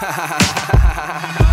[0.00, 0.38] Ha ha ha
[0.78, 1.47] ha ha ha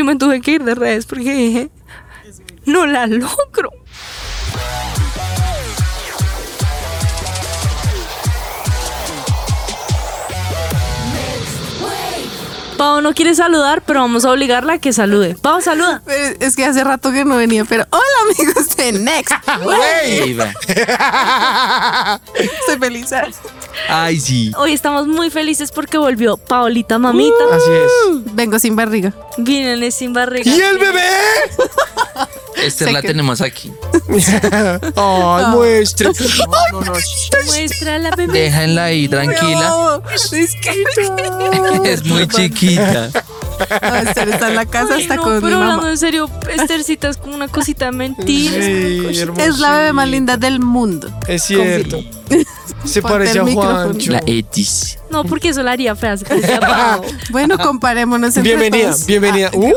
[0.00, 1.68] yo me tuve que ir de redes porque dije,
[2.64, 3.70] no la logro.
[12.78, 15.34] Pau no quiere saludar, pero vamos a obligarla a que salude.
[15.34, 16.02] Pau, saluda.
[16.40, 19.34] Es que hace rato que no venía, pero hola amigos de Next.
[22.34, 23.10] Estoy feliz.
[23.88, 24.52] Ay, sí.
[24.56, 27.34] Hoy estamos muy felices porque volvió Paolita Mamita.
[27.52, 28.34] Así es.
[28.34, 29.12] Vengo sin barriga.
[29.38, 30.50] Vienen sin barriga.
[30.50, 31.00] ¿Y el bebé?
[32.64, 33.72] Esther Sé la que- tenemos aquí.
[34.96, 36.10] Ay, muestre.
[37.46, 38.32] Muestra la bebé.
[38.32, 39.68] Déjenla ahí tranquila.
[39.70, 41.84] No, es que no.
[41.84, 43.10] Es muy chiquita.
[43.82, 45.90] No, Esther está en la casa, Ay, está no, con mi pero hablando mamá.
[45.90, 48.52] en serio, Estercita es como una cosita de mentira.
[48.64, 49.06] Sí,
[49.38, 51.10] Es la bebé más linda del mundo.
[51.26, 51.98] Es cierto.
[52.84, 53.44] Se Ponte parece a.
[53.44, 54.12] Juancho.
[54.12, 54.98] La Etis.
[55.10, 56.16] No, porque eso la haría fea.
[56.16, 57.02] se parecía a Pau.
[57.30, 59.06] Bueno, comparémonos entre Bienvenida, todos.
[59.06, 59.50] bienvenida.
[59.54, 59.72] Uh,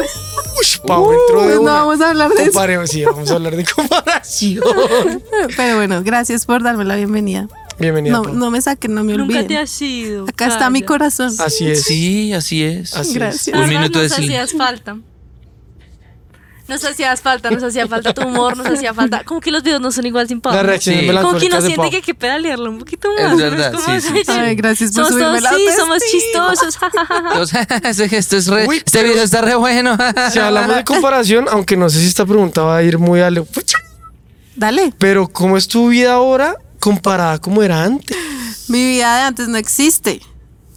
[0.87, 1.71] Pau entró de Pues no una.
[1.73, 2.51] vamos a hablar de eso.
[2.51, 4.63] Comparemos, sí, vamos a hablar de comparación.
[5.57, 7.47] Pero bueno, gracias por darme la bienvenida.
[7.79, 8.13] Bienvenida.
[8.13, 8.33] No, Pau.
[8.35, 9.57] no me saquen, no me Nunca te olviden.
[9.63, 10.25] has ido.
[10.29, 11.33] Acá está mi corazón.
[11.39, 11.83] Así es.
[11.83, 12.93] Sí, así es.
[12.95, 13.15] Así es.
[13.15, 13.55] Gracias.
[13.57, 14.41] Un Ah, minuto de silencio.
[14.41, 14.97] hacías falta.
[16.67, 19.23] Nos hacías falta, nos hacía falta tu humor, nos hacía falta.
[19.25, 20.53] Como que los videos no son igual sin Pau.
[20.53, 20.69] Las ¿no?
[20.69, 21.07] reacciones Sí.
[21.07, 23.31] Como que de siente que hay que pedalearlo un poquito Es más.
[23.31, 23.37] ¿no?
[23.37, 24.31] verdad, sí, sí, sí.
[24.31, 27.57] Ay, gracias por Somos subirme todos, la sí, somos chistosos.
[27.83, 28.65] Ese gesto es re.
[28.67, 29.97] Uy, este video está re bueno.
[30.31, 33.29] Si hablamos de comparación, aunque no sé si esta pregunta va a ir muy a
[33.29, 33.45] lo...
[34.55, 34.93] Dale.
[34.97, 38.15] Pero ¿cómo es tu vida ahora comparada como era antes?
[38.69, 40.21] Mi vida de antes no existe.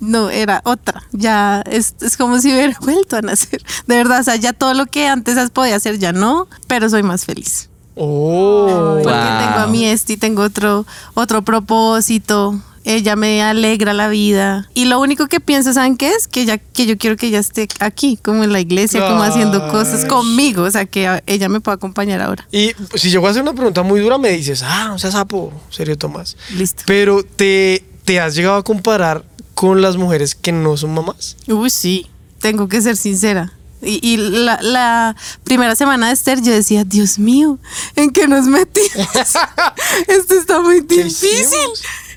[0.00, 1.02] No, era otra.
[1.12, 3.62] Ya es, es como si hubiera vuelto a nacer.
[3.86, 7.02] De verdad, o sea, ya todo lo que antes podía hacer ya no, pero soy
[7.02, 7.68] más feliz.
[7.94, 9.00] Oh.
[9.02, 9.38] Porque Wow.
[9.38, 12.60] tengo a mi Esti, tengo otro, otro propósito.
[12.84, 14.68] Ella me alegra la vida.
[14.72, 16.28] Y lo único que pienso, ¿saben qué es?
[16.28, 19.66] Que, ella, que yo quiero que ella esté aquí, como en la iglesia, como haciendo
[19.72, 20.62] cosas conmigo.
[20.62, 22.46] O sea, que a- ella me pueda acompañar ahora.
[22.52, 25.52] Y si llego a hacer una pregunta muy dura, me dices, ah, no seas sapo,
[25.70, 26.36] serio Tomás.
[26.56, 26.84] Listo.
[26.86, 29.24] Pero te, te has llegado a comparar
[29.56, 31.36] con las mujeres que no son mamás.
[31.48, 32.06] Uy, sí,
[32.40, 33.52] tengo que ser sincera.
[33.82, 37.58] Y, y la, la primera semana de Esther yo decía, Dios mío,
[37.96, 39.06] ¿en qué nos metimos?
[40.08, 41.68] Esto está muy ¿Qué difícil.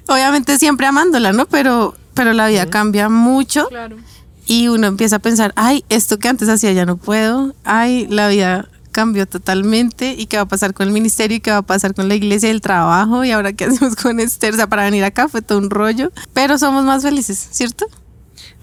[0.07, 1.45] Obviamente siempre amándola, ¿no?
[1.47, 3.97] Pero, pero la vida cambia mucho Claro.
[4.47, 8.27] y uno empieza a pensar, ay, esto que antes hacía ya no puedo, ay, la
[8.29, 11.61] vida cambió totalmente y qué va a pasar con el ministerio y qué va a
[11.61, 14.67] pasar con la iglesia y el trabajo y ahora qué hacemos con Esther, o sea,
[14.67, 17.85] para venir acá fue todo un rollo, pero somos más felices, ¿cierto?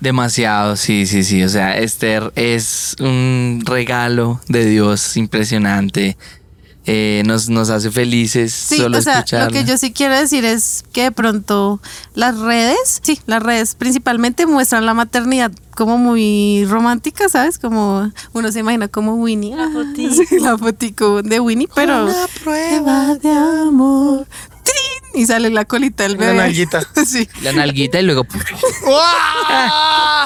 [0.00, 1.42] Demasiado, sí, sí, sí.
[1.42, 6.18] O sea, Esther es un regalo de Dios impresionante.
[6.88, 9.46] Eh, nos, nos hace felices Sí, solo o sea, escucharla.
[9.46, 11.80] lo que yo sí quiero decir es que de pronto
[12.14, 17.58] las redes, sí, las redes principalmente muestran la maternidad como muy romántica, ¿sabes?
[17.58, 19.56] Como uno se imagina como Winnie.
[19.56, 20.14] La fotico.
[20.28, 24.26] sí, la fotico de Winnie, pero Una prueba de amor.
[25.16, 26.34] Y sale la colita del bebé.
[26.34, 26.80] nalguita.
[27.06, 27.28] Sí.
[27.42, 28.26] La nalguita y luego...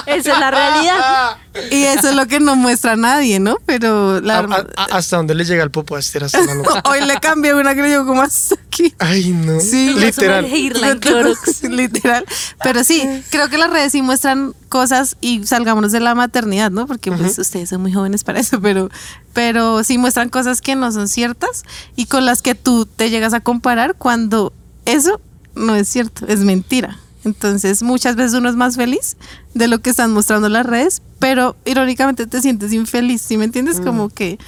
[0.07, 1.37] Esa es la realidad.
[1.71, 3.57] Y eso es lo que no muestra nadie, ¿no?
[3.67, 6.25] Pero la A- a- a- ¿Hasta dónde le llega el popo a Esther?
[6.25, 6.83] Hasta la nuca.
[6.89, 8.95] hoy le cambié una que yo como hasta aquí.
[8.99, 9.61] Ay, no.
[9.61, 10.49] Sí, Literal.
[10.51, 12.25] Literal.
[12.63, 16.87] Pero sí, creo que las redes sí muestran cosas y salgámonos de la maternidad, ¿no?
[16.87, 18.89] Porque pues ustedes son muy jóvenes para eso, pero,
[19.33, 21.65] pero sí muestran cosas que no son ciertas
[21.97, 24.53] y con las que tú te llegas a comparar cuando
[24.85, 25.21] eso
[25.55, 26.99] no es cierto, es mentira.
[27.25, 29.17] Entonces muchas veces uno es más feliz
[29.55, 33.81] de lo que están mostrando las redes, pero irónicamente te sientes infeliz, ¿sí me entiendes?
[33.81, 34.39] Como que,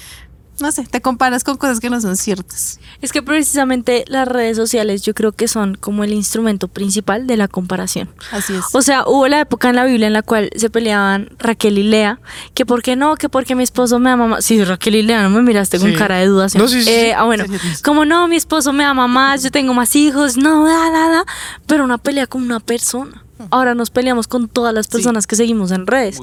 [0.62, 2.80] no sé, te comparas con cosas que no son ciertas.
[3.02, 7.36] Es que precisamente las redes sociales yo creo que son como el instrumento principal de
[7.36, 8.08] la comparación.
[8.30, 8.64] Así es.
[8.72, 11.82] O sea, hubo la época en la Biblia en la cual se peleaban Raquel y
[11.82, 12.20] Lea,
[12.54, 14.44] que por qué no, que porque mi esposo me ama más.
[14.44, 15.96] Sí, Raquel y Lea, no me miraste con Sí.
[15.96, 16.46] cara de duda.
[16.54, 17.12] No, sí, sí, Eh, sí.
[17.16, 17.44] ah, bueno,
[17.84, 21.24] como no, mi esposo me ama más, yo tengo más hijos, no, da, da, da.
[21.66, 23.24] Pero una pelea con una persona.
[23.50, 26.18] Ahora nos peleamos con todas las personas que seguimos en redes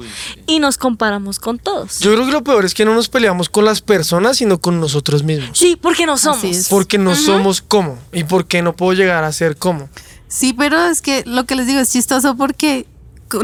[0.46, 2.00] y nos comparamos con todos.
[2.00, 4.80] Yo creo que lo peor es que no nos peleamos con las personas, sino con
[4.80, 5.58] nosotros mismos.
[5.58, 6.68] Sí, porque no somos.
[6.68, 7.98] Porque no somos como.
[8.12, 9.88] ¿Y por qué no puedo llegar a ser como?
[10.28, 12.86] Sí, pero es que lo que les digo es chistoso porque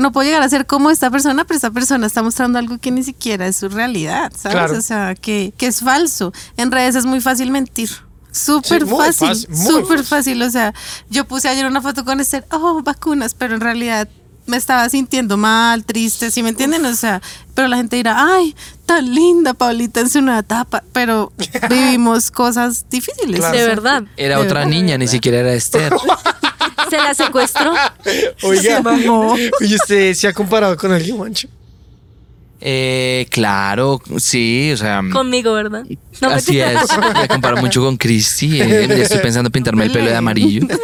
[0.01, 2.91] no puedo llegar a ser como esta persona, pero esta persona está mostrando algo que
[2.91, 4.57] ni siquiera es su realidad, ¿sabes?
[4.57, 4.79] Claro.
[4.79, 6.33] O sea, que, que es falso.
[6.57, 7.91] En redes es muy fácil mentir.
[8.37, 10.05] Súper Sí, fácil, fácil, súper fácil.
[10.05, 10.43] fácil.
[10.43, 10.75] O sea,
[11.11, 14.09] yo puse ayer una foto con Esther, oh, vacunas, pero en realidad
[14.47, 16.85] me estaba sintiendo mal, triste, ¿sí me entienden?
[16.85, 17.21] O sea,
[17.55, 18.55] pero la gente dirá, ay,
[18.85, 21.33] tan linda Paulita en su nueva etapa, pero
[21.69, 23.41] vivimos cosas difíciles.
[23.41, 23.57] Claro.
[23.59, 24.03] De verdad.
[24.17, 24.71] Era De otra verdad.
[24.71, 25.93] niña, ni siquiera era Esther.
[26.91, 27.73] Se la secuestró.
[28.43, 29.35] Oiga, Se mamó.
[29.61, 31.49] ¿y usted se ha comparado con alguien, Juancho?
[32.61, 35.03] Eh, claro, sí, o sea.
[35.13, 35.85] Conmigo, ¿verdad?
[36.21, 36.83] No, Así mentira.
[36.83, 38.61] es, me comparo mucho con Cristi.
[38.61, 40.67] eh, estoy pensando en pintarme el pelo de amarillo.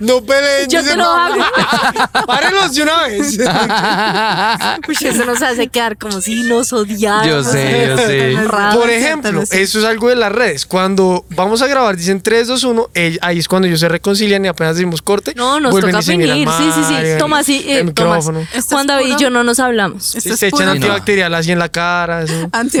[0.00, 0.68] No peleen.
[0.68, 1.36] Yo te lo no, hago.
[2.26, 3.38] Párenlos de una vez.
[4.88, 7.46] Uy, eso nos hace quedar como si nos odiáramos.
[7.46, 8.36] Yo sé, yo sé.
[8.74, 10.66] Por ejemplo, eso es algo de las redes.
[10.66, 14.44] Cuando vamos a grabar, dicen 3, 2, 1, eh, ahí es cuando ellos se reconcilian
[14.44, 15.34] y apenas decimos corte.
[15.36, 16.48] No, nos vuelven toca finir.
[16.48, 16.94] Sí, sí, sí.
[17.18, 18.30] Toma así, el eh, Tomás.
[18.68, 20.14] Juan David y yo no nos hablamos.
[20.14, 22.24] Esto Sí, se echan antibacterial así en la cara.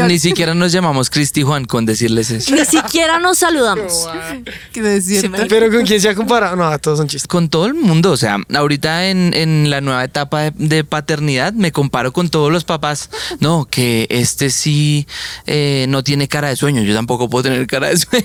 [0.06, 2.54] Ni siquiera nos llamamos Cristi y Juan con decirles eso.
[2.54, 4.08] Ni siquiera nos saludamos.
[4.72, 5.42] Cierto.
[5.48, 7.28] Pero con quién se ha comparado, no, todos son chistes.
[7.28, 11.52] Con todo el mundo, o sea, ahorita en, en la nueva etapa de, de paternidad
[11.52, 13.10] me comparo con todos los papás.
[13.40, 15.06] No, que este sí
[15.46, 18.24] eh, no tiene cara de sueño, yo tampoco puedo tener cara de sueño.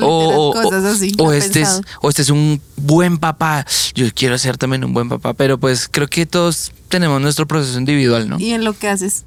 [0.00, 3.66] No, literal, cosas así, o no este es, o este es un buen papá.
[3.94, 7.78] Yo quiero ser también un buen papá, pero pues creo que todos tenemos nuestro proceso
[7.78, 8.38] individual, ¿no?
[8.38, 9.24] Y en lo que haces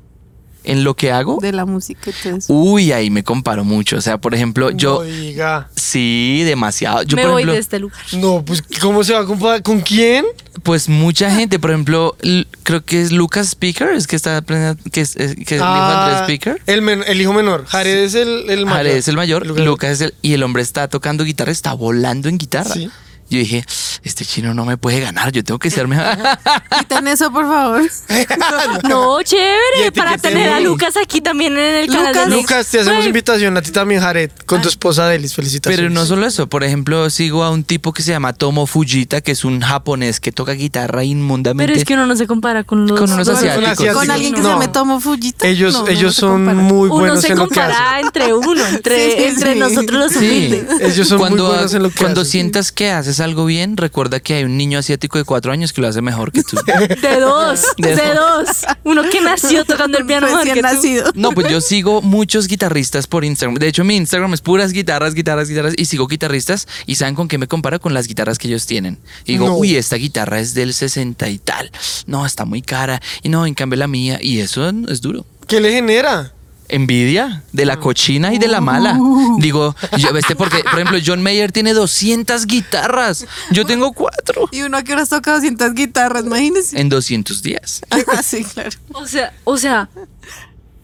[0.63, 2.53] En lo que hago, de la música y todo eso.
[2.53, 3.95] uy, ahí me comparo mucho.
[3.97, 5.69] O sea, por ejemplo, yo No diga.
[5.75, 7.03] sí, demasiado.
[7.03, 8.00] Yo, Me por voy ejemplo, de este lugar.
[8.13, 9.63] No, pues, ¿cómo se va a comparar?
[9.63, 10.25] ¿Con quién?
[10.63, 12.15] Pues mucha gente, por ejemplo,
[12.63, 15.57] creo que es Lucas Speaker, es que está aprendiendo, que es, es- que es el
[15.59, 16.61] hijo de Andrés Ah, Speaker.
[16.65, 17.65] El, men- el hijo menor.
[17.65, 18.77] Jared es el, el mayor.
[18.77, 21.73] Jared es el mayor, Lucas- Lucas es el, y el hombre está tocando guitarra, está
[21.73, 22.73] volando en guitarra.
[22.73, 22.89] Sí.
[23.30, 23.64] Yo dije,
[24.04, 26.18] este chino no me puede ganar, yo tengo que ser mejor.
[26.80, 27.81] Quiten eso, por favor.
[28.88, 29.92] No, chévere.
[29.96, 32.30] Para tener a Lucas aquí también en el canal Lucas.
[32.30, 32.36] de.
[32.36, 35.34] Lucas, te hacemos invitación a ti también, Jared, con tu esposa Delis.
[35.36, 35.78] Felicitaciones.
[35.80, 39.22] Pero no solo eso, por ejemplo, sigo a un tipo que se llama Tomo Fujita,
[39.22, 41.68] que es un japonés que toca guitarra inmundamente.
[41.72, 43.72] Pero es que uno no se compara con los Con unos No, con asiáticos.
[43.72, 44.02] asiáticos.
[44.02, 44.54] Con alguien que No.
[44.54, 45.48] se me tomó Fujita.
[45.48, 47.74] Ellos, no, ellos son muy uno buenos se en lo que hacen.
[47.76, 49.60] compara entre uno, entre, Sí, sí, entre sí.
[49.60, 50.18] nosotros los Sí.
[50.20, 50.66] humildes.
[50.81, 52.31] Ellos son cuando, muy buenos en lo que cuando hacen.
[52.31, 55.81] sientas que haces algo bien, recuerda que hay un niño asiático de cuatro años que
[55.81, 56.57] lo hace mejor que tú.
[56.66, 58.48] De dos, De de, dos.
[58.83, 60.62] Uno que nació tocando el piano mejor que tú.
[60.62, 61.12] nacido.
[61.16, 63.56] No, pues yo sigo muchos guitarristas por Instagram.
[63.56, 65.74] De hecho, mi Instagram es puras guitarras, guitarras, guitarras.
[65.77, 69.00] Y sigo guitarristas y saben con qué me comparo con las guitarras que ellos tienen.
[69.25, 69.56] Y digo, No.
[69.57, 71.71] uy, esta guitarra es del 60 y tal.
[72.07, 73.01] No, está muy cara.
[73.24, 74.19] Y no, en cambio la mía.
[74.21, 75.25] Y eso es duro.
[75.48, 76.33] ¿Qué le genera?
[76.69, 78.98] Envidia de la cochina y de la mala.
[79.39, 83.25] Digo, yo, este porque, por ejemplo, John Mayer tiene 200 guitarras.
[83.51, 84.48] Yo tengo cuatro.
[84.51, 86.80] Y uno que horas toca 200 guitarras, imagínense.
[86.80, 87.81] En 200 días.
[88.12, 88.69] Ah, sí, claro.
[88.94, 89.89] O sea, o sea.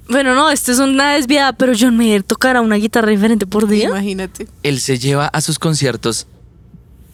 [0.07, 3.89] Bueno, no, esto es una desviada, pero John Mayer tocará una guitarra diferente por día.
[3.89, 4.47] Imagínate.
[4.61, 6.27] Él se lleva a sus conciertos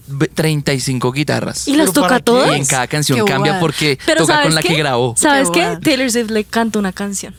[0.08, 1.68] ve- 35 guitarras.
[1.70, 2.24] ¿Y las ¿Pero para toca qué?
[2.24, 2.58] todas?
[2.58, 4.68] Y en cada canción Qué cambia porque Pero toca ¿sabes con la qué?
[4.70, 5.16] que grabó.
[5.18, 5.78] ¿Sabes Qué qué?
[5.82, 7.34] Taylor Swift le canta una canción.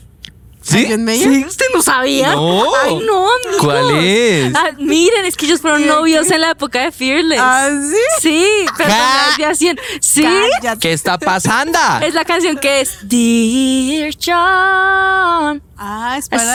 [0.62, 0.86] ¿Sí?
[0.86, 2.32] Sí, ¿usted no sabía?
[2.34, 2.64] No.
[2.84, 3.56] Ay, no, amigos.
[3.60, 4.54] ¿Cuál es?
[4.54, 7.40] Ah, miren, es que ellos fueron novios en la época de Fearless.
[7.42, 7.96] Ah, sí.
[8.20, 8.46] Sí,
[8.78, 9.78] perdón la desviación.
[10.00, 10.22] Sí.
[10.22, 10.78] Cállate.
[10.80, 11.78] ¿Qué está pasando?
[12.02, 16.54] Es la canción que es Dear John, Ah, es I para.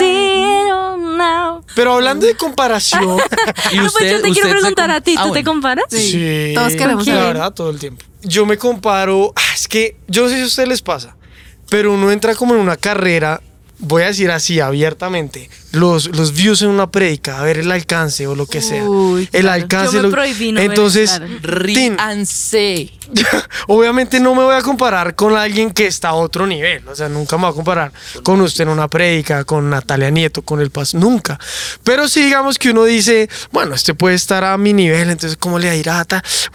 [0.96, 1.64] now.
[1.74, 3.18] Pero hablando de comparación.
[3.72, 5.84] ¿Y Ah, pues yo te usted quiero preguntar a ti, Ah, ¿tú te comparas?
[5.90, 6.52] Sí.
[6.54, 8.04] Todos queremos La verdad, todo el tiempo.
[8.22, 9.32] Yo me comparo.
[9.36, 11.16] ah, Es que yo no sé si a ustedes les pasa,
[11.68, 13.42] pero uno entra como en una carrera.
[13.78, 18.26] Voy a decir así abiertamente, los, los views en una predica, a ver el alcance
[18.26, 18.84] o lo que sea.
[18.84, 19.62] Uy, el claro.
[19.62, 19.92] alcance.
[19.96, 22.92] Yo me lo- prohibí no Entonces, Ríanse.
[23.68, 26.86] obviamente no me voy a comparar con alguien que está a otro nivel.
[26.88, 30.42] O sea, nunca me voy a comparar con usted en una prédica, con Natalia Nieto,
[30.42, 31.38] con el Paz, nunca.
[31.84, 35.58] Pero sí, digamos que uno dice, bueno, este puede estar a mi nivel, entonces, ¿cómo
[35.58, 35.98] le irá?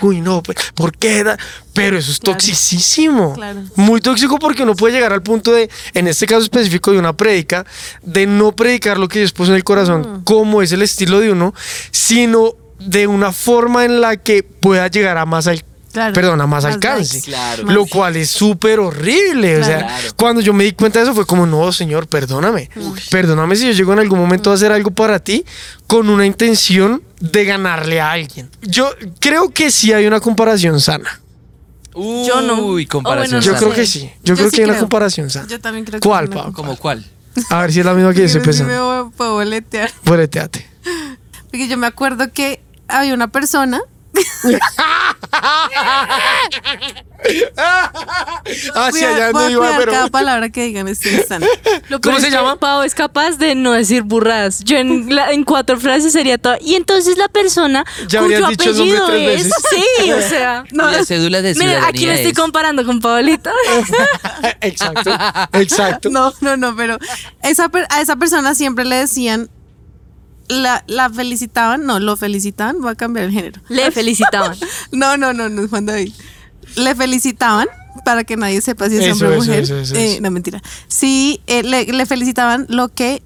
[0.01, 1.24] Uy, no, pues, ¿por qué?
[1.24, 1.38] da?
[1.74, 2.38] Pero eso es Claro.
[2.38, 3.34] toxicísimo.
[3.34, 3.63] Claro.
[3.75, 7.13] Muy tóxico porque uno puede llegar al punto de, en este caso específico de una
[7.13, 7.65] prédica,
[8.03, 11.31] de no predicar lo que Dios puso en el corazón, como es el estilo de
[11.31, 11.53] uno,
[11.91, 16.13] sino de una forma en la que pueda llegar a más al Claro.
[16.13, 17.17] perdón, a más Más alcance.
[17.17, 17.29] likes.
[17.29, 17.63] Claro.
[17.72, 19.60] Lo cual es súper horrible.
[19.60, 20.07] O sea, Claro.
[20.17, 22.67] cuando yo me di cuenta de eso fue como, no, señor, perdóname.
[23.12, 25.45] Perdóname si yo llego en algún momento a hacer algo para ti
[25.86, 28.50] con una intención de ganarle a alguien.
[28.63, 31.22] Yo creo que sí hay una comparación sana.
[31.93, 32.60] Yo no.
[32.65, 33.38] Uy, comparación.
[33.38, 34.10] O bueno, Yo creo que sí.
[34.24, 35.48] Yo, creo sí que hay una comparación sana.
[35.48, 36.51] Yo también creo que ¿Cuál, Pau?
[36.53, 37.05] ¿Como cuál?
[37.50, 39.04] A ver si es la misma que yo estoy que sí me pensando.
[39.06, 39.90] voy- puedo boletear.
[40.06, 40.68] Boleteate.
[41.46, 43.82] Porque yo me acuerdo que había una persona
[48.75, 49.92] Hacia allá a iba, pero.
[49.92, 51.48] cada palabra que digan en instante.
[51.90, 52.58] Lo ¿Cómo se es llama?
[52.58, 54.63] Pau es capaz de no decir burradas.
[54.63, 56.56] Yo en, la- en cuatro frases sería todo.
[56.62, 59.48] Y entonces la persona Ya cuyo habrías dicho el nombre apellido tres es.
[59.48, 59.63] veces.
[59.70, 60.63] Sí, o sea.
[60.72, 63.52] La cédula de Mira, ciudadanía aquí lo estoy es- comparando con Paolita.
[64.62, 65.12] Exacto,
[65.54, 66.10] exacto.
[66.10, 66.98] No, no, no, pero
[67.42, 69.50] esa, per- a esa persona siempre le decían,
[70.48, 73.62] la, la felicitaban, no, lo felicitaban, voy a cambiar el género.
[73.70, 74.56] Le felicitaban.
[74.92, 76.14] No, no, no, no es Juan David.
[76.76, 77.68] Le felicitaban
[78.06, 79.64] para que nadie sepa si es Eso, hombre o mujer.
[79.64, 80.22] eso, eso, Eh, eso.
[80.22, 80.62] no, mentira.
[80.88, 83.22] Sí, eh, le, le felicitaban lo que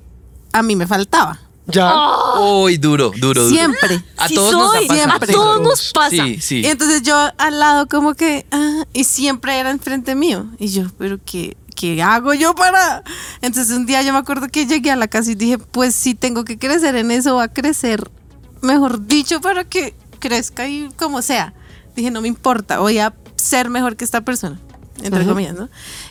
[0.54, 1.40] a mí me faltaba.
[1.70, 1.94] Ya.
[2.40, 3.50] Uy, duro, duro, duro.
[3.50, 4.02] Siempre.
[4.16, 5.08] A Sí todos nos soy, pasado.
[5.10, 5.32] siempre.
[5.32, 6.10] A todos nos pasa.
[6.26, 6.62] Sí, sí.
[6.62, 10.46] Y entonces yo al lado como que, ah, y siempre era enfrente mío.
[10.60, 13.04] Y yo, pero ¿qué, ¿qué hago yo para...?
[13.42, 16.16] Entonces un día yo me acuerdo que llegué a la casa y dije, pues si
[16.16, 18.10] tengo que crecer en eso, va a crecer,
[18.62, 21.54] mejor dicho, para que crezca y como sea.
[21.96, 24.60] Dije, no me importa, voy a ser mejor que esta persona,
[25.04, 25.70] entre comillas, ¿no?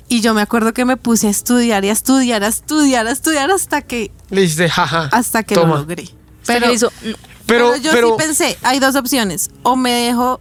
[0.08, 3.10] Y yo me acuerdo que me puse a estudiar y a estudiar, a estudiar, a
[3.10, 5.08] estudiar hasta que, Le dijiste, jaja.
[5.12, 5.74] hasta que toma.
[5.74, 6.08] lo logré.
[6.46, 6.92] Pero Pero, hizo.
[7.02, 9.50] Pero, pero yo pero, sí pensé, hay dos opciones.
[9.64, 10.40] O me dejo,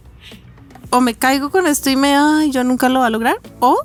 [0.90, 3.36] o me caigo con esto y me, ay, yo nunca lo voy a lograr.
[3.60, 3.76] O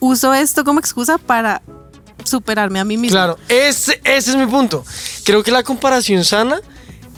[0.00, 1.62] uso esto como excusa para
[2.24, 3.14] superarme a mí mismo.
[3.14, 4.84] claro, ese, ese es mi punto.
[5.24, 6.60] Creo que la comparación sana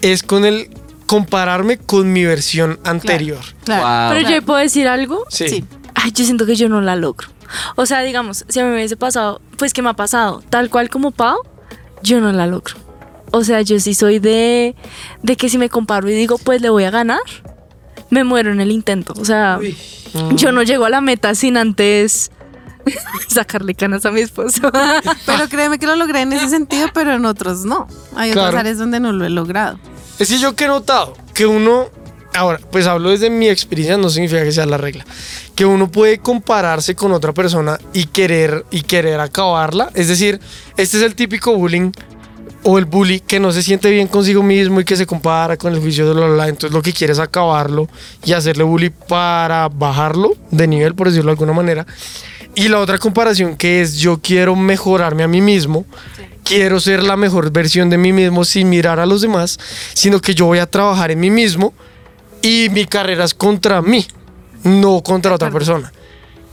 [0.03, 0.71] es con el
[1.07, 3.41] compararme con mi versión anterior.
[3.65, 3.83] Claro.
[3.83, 4.19] Wow.
[4.23, 5.25] Pero yo puedo decir algo.
[5.29, 5.49] Sí.
[5.49, 5.65] Sí.
[5.95, 7.29] Ay, yo siento que yo no la logro.
[7.75, 10.71] O sea, digamos, si a mí me hubiese pasado, pues que me ha pasado, tal
[10.71, 11.39] cual como Pau,
[12.03, 12.77] yo no la logro.
[13.33, 14.75] O sea, yo sí soy de,
[15.23, 17.21] de que si me comparo y digo, pues le voy a ganar,
[18.11, 19.15] me muero en el intento.
[19.19, 19.59] O sea,
[20.35, 22.31] yo no llego a la meta sin antes
[23.29, 24.71] sacarle canas a mi esposo.
[25.27, 27.87] Pero créeme que lo logré en ese sentido, pero en otros no.
[28.17, 28.49] Hay Claro.
[28.49, 29.79] otras áreas donde no lo he logrado.
[30.19, 31.89] Es que yo que he notado que uno,
[32.35, 35.05] ahora, pues hablo desde mi experiencia, no significa que sea la regla,
[35.55, 39.91] que uno puede compararse con otra persona y querer, y querer acabarla.
[39.95, 40.39] Es decir,
[40.77, 41.91] este es el típico bullying
[42.63, 45.73] o el bully que no se siente bien consigo mismo y que se compara con
[45.73, 46.49] el juicio de la, la, la.
[46.49, 47.89] entonces lo que quiere es acabarlo
[48.23, 51.87] y hacerle bully para bajarlo de nivel, por decirlo de alguna manera.
[52.55, 55.87] Y la otra comparación que es yo quiero mejorarme a mí mismo,
[56.45, 59.59] quiero ser la mejor versión de mí mismo sin mirar a los demás,
[59.95, 61.73] sino que yo voy a trabajar en mí mismo
[62.43, 64.07] y mi carrera es contra mí,
[64.65, 65.93] no contra otra persona.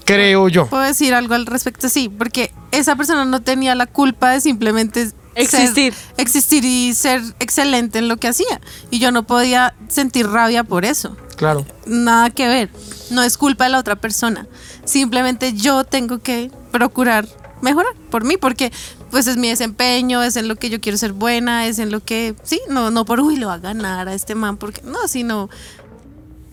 [0.05, 0.67] Creo yo.
[0.67, 5.11] Puedo decir algo al respecto, sí, porque esa persona no tenía la culpa de simplemente
[5.45, 5.93] ser- Existir.
[6.17, 8.59] existir y ser excelente en lo que hacía.
[8.91, 11.15] Y yo no podía sentir rabia por eso.
[11.37, 11.65] Claro.
[11.85, 12.69] nada que ver.
[13.11, 14.47] No es culpa de la otra persona.
[14.85, 17.27] Simplemente yo tengo que procurar
[17.61, 18.71] mejorar por mí, porque
[19.11, 21.99] pues es mi desempeño, es en lo que yo quiero ser buena, es en lo
[22.03, 25.07] que, sí, no, no por, uy, lo va a ganar a este man, porque no,
[25.07, 25.49] sino,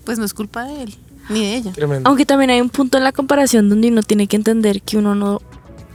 [0.05, 0.95] pues no es culpa de él,
[1.29, 1.73] ni de ella.
[1.73, 2.09] Tremendo.
[2.09, 5.15] Aunque también hay un punto en la comparación donde uno tiene que entender que uno
[5.15, 5.41] no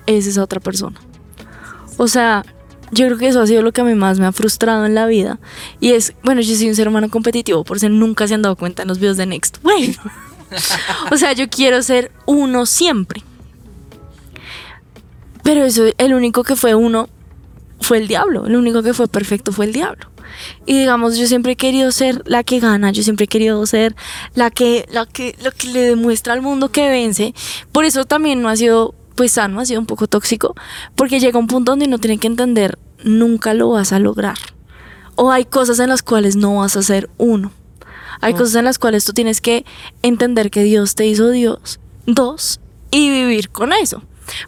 [0.06, 1.00] es esa otra persona.
[1.98, 2.46] O sea,
[2.92, 4.96] yo creo que eso ha sido lo que a mí más me ha frustrado en
[4.96, 5.40] la vida.
[5.80, 8.56] Y es, bueno, yo soy un ser humano competitivo, por si nunca se han dado
[8.56, 9.58] cuenta en los videos de Next.
[9.64, 9.94] Bueno,
[11.12, 13.22] o sea, yo quiero ser uno siempre.
[15.44, 17.08] Pero eso, el único que fue uno
[17.82, 18.48] fue el diablo.
[18.48, 20.10] El único que fue perfecto fue el diablo.
[20.66, 23.96] Y digamos, yo siempre he querido ser la que gana, yo siempre he querido ser
[24.36, 27.34] la que, la que, lo que le demuestra al mundo que vence.
[27.72, 30.56] Por eso también no ha sido, pues sano, ha sido un poco tóxico,
[30.96, 34.38] porque llega un punto donde uno tiene que entender, nunca lo vas a lograr.
[35.16, 37.52] O hay cosas en las cuales no vas a ser uno.
[38.22, 39.66] Hay cosas en las cuales tú tienes que
[40.04, 42.62] entender que Dios te hizo Dios, dos,
[42.92, 44.02] y vivir con eso.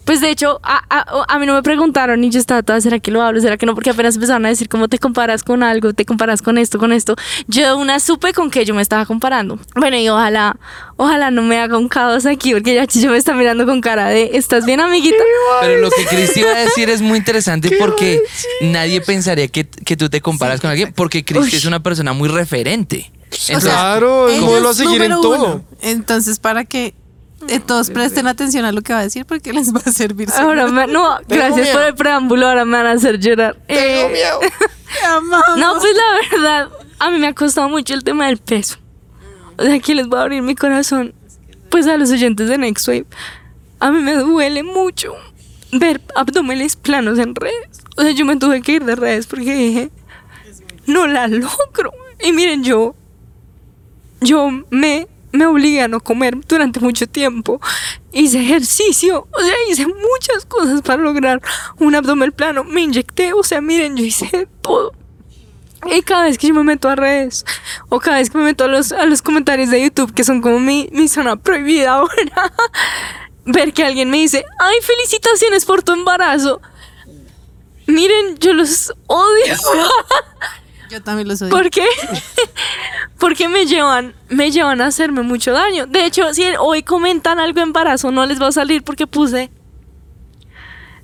[0.05, 2.99] Pues de hecho, a, a- a mí no me preguntaron y yo estaba toda, ¿será
[2.99, 3.39] que lo hablo?
[3.41, 3.73] ¿Será que no?
[3.75, 6.91] Porque apenas empezaron a decir cómo te comparas con algo, te comparas con esto, con
[6.93, 7.15] esto.
[7.47, 9.59] Yo una supe con que yo me estaba comparando.
[9.75, 10.57] Bueno, y ojalá,
[10.97, 14.07] ojalá no me haga un caos aquí, porque ya Chicho me está mirando con cara
[14.09, 15.23] de, ¿estás bien, amiguita?
[15.61, 18.21] Pero lo que Cristi va a decir es muy interesante porque
[18.61, 21.57] nadie pensaría que, que tú te comparas con alguien porque Cristi Uy.
[21.57, 23.11] es una persona muy referente.
[23.47, 25.29] Entonces, claro, el Ella modelo a seguir en todo.
[25.53, 25.65] uno.
[25.81, 26.93] Entonces, para que eh,
[27.65, 30.29] todos presten atención a lo que va a decir, porque les va a servir.
[30.37, 31.73] Ahora, me- no, gracias miedo.
[31.77, 33.55] por el preámbulo, ahora me van a hacer llorar.
[33.67, 34.39] Tengo Eh, miedo.
[35.57, 36.69] No, pues la verdad,
[36.99, 38.77] a mí me ha costado mucho el tema del peso.
[39.57, 41.13] O sea, aquí les voy a abrir mi corazón,
[41.69, 43.05] pues a los oyentes de Next Wave.
[43.79, 45.13] A mí me duele mucho
[45.71, 47.79] ver abdomenes planos en redes.
[47.95, 49.91] O sea, yo me tuve que ir de redes porque dije,
[50.87, 51.93] no la logro.
[52.21, 52.93] Y miren, yo,
[54.19, 57.59] yo me, me obligué a no comer durante mucho tiempo.
[58.11, 61.41] Hice ejercicio, o sea, hice muchas cosas para lograr
[61.79, 62.63] un abdomen plano.
[62.63, 64.93] Me inyecté, o sea, miren, yo hice todo.
[65.89, 67.43] Y cada vez que yo me meto a redes
[67.89, 70.41] o cada vez que me meto a los, a los comentarios de YouTube, que son
[70.41, 72.53] como mi, mi zona prohibida ahora,
[73.45, 76.61] ver que alguien me dice, ay, felicitaciones por tu embarazo.
[77.87, 79.55] Miren, yo los odio.
[80.91, 81.49] Yo también lo soy.
[81.49, 81.85] ¿Por qué?
[83.17, 85.85] Porque me llevan, me llevan a hacerme mucho daño.
[85.87, 89.51] De hecho, si hoy comentan algo de embarazo, no les va a salir porque puse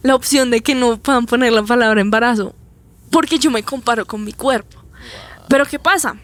[0.01, 2.53] la opción de que no puedan poner la palabra embarazo.
[3.11, 4.77] Porque yo me comparo con mi cuerpo.
[5.47, 6.17] Pero ¿qué pasa?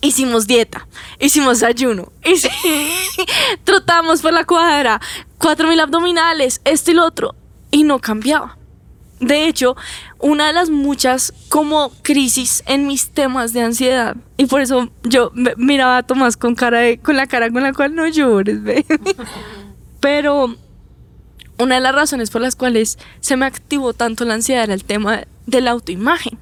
[0.00, 0.88] Hicimos dieta,
[1.20, 2.12] hicimos ayuno,
[3.64, 5.00] trotamos por la cuadra,
[5.38, 7.34] cuatro mil abdominales, esto y lo otro,
[7.70, 8.58] y no cambiaba.
[9.20, 9.76] De hecho,
[10.18, 15.32] una de las muchas como crisis en mis temas de ansiedad, y por eso yo
[15.56, 18.84] miraba a Tomás con cara de- con la cara con la cual no llores, baby.
[20.00, 20.54] Pero
[21.58, 24.84] una de las razones por las cuales se me activó tanto la ansiedad era el
[24.84, 26.38] tema de la autoimagen.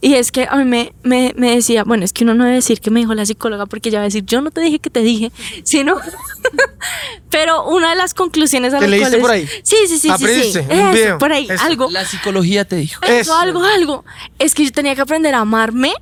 [0.00, 2.56] Y es que a mí me, me, me decía, bueno, es que uno no debe
[2.56, 4.78] decir que me dijo la psicóloga porque ella va a decir, yo no te dije
[4.78, 5.32] que te dije,
[5.64, 5.96] sino...
[7.30, 9.48] Pero una de las conclusiones a ¿Te las leíste cuales...
[9.48, 9.62] por ahí?
[9.64, 10.10] Sí, sí, sí, sí, sí.
[10.10, 10.60] ¿Aprendiste?
[10.60, 11.18] Eso, video.
[11.18, 11.64] por ahí, Eso.
[11.64, 11.90] algo.
[11.90, 13.02] La psicología te dijo.
[13.02, 13.36] Eso, Eso.
[13.36, 14.04] algo, algo.
[14.38, 15.92] Es que yo tenía que aprender a amarme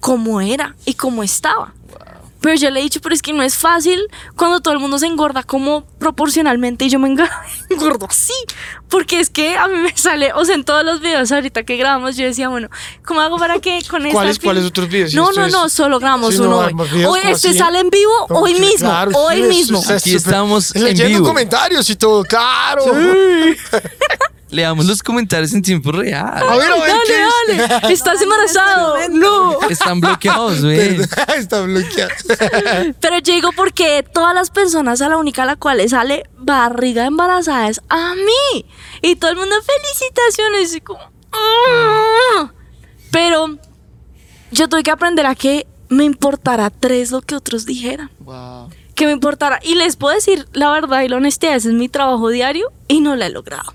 [0.00, 1.74] como era y como estaba.
[2.40, 4.00] Pero yo le he dicho, pero es que no es fácil
[4.36, 7.08] cuando todo el mundo se engorda como proporcionalmente y yo me
[7.70, 8.32] engordo así.
[8.88, 11.76] Porque es que a mí me sale, o sea, en todos los videos ahorita que
[11.76, 12.68] grabamos, yo decía, bueno,
[13.04, 15.14] ¿cómo hago para que con esta ¿Cuáles- otros videos?
[15.14, 17.04] No, no, es- no, solo grabamos Sí, no, uno hay hoy.
[17.04, 17.58] Hoy este así.
[17.58, 19.78] sale en vivo, No, hoy que mismo, claro, hoy sí, mismo.
[19.80, 21.26] es Aquí súper- estamos en Leyendo vivo.
[21.28, 22.84] comentarios y todo, claro.
[24.50, 26.26] Leamos los comentarios en tiempo real.
[26.26, 27.12] A ver, a ver, ¿qué
[27.58, 28.96] Dale, dale, estás embarazado.
[29.10, 29.60] No.
[29.68, 31.00] Están bloqueados, güey.
[31.36, 32.10] Está bloqueado.
[33.00, 36.24] Pero yo digo porque todas las personas a la única a la cual le sale
[36.38, 38.64] barriga embarazada es a mí.
[39.02, 41.00] Y todo el mundo felicitaciones y como...
[41.32, 42.52] "Ah".
[43.10, 43.58] Pero
[44.50, 48.10] yo tuve que aprender a que me importara tres lo que otros dijeran.
[48.94, 49.60] Que me importara.
[49.62, 53.00] Y les puedo decir la verdad y la honestidad, ese es mi trabajo diario y
[53.00, 53.74] no lo he logrado.